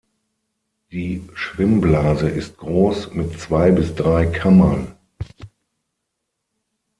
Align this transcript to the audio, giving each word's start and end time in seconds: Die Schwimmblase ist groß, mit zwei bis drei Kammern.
Die 0.91 1.21
Schwimmblase 1.35 2.27
ist 2.27 2.57
groß, 2.57 3.13
mit 3.13 3.39
zwei 3.39 3.69
bis 3.69 3.93
drei 3.93 4.25
Kammern. 4.25 4.95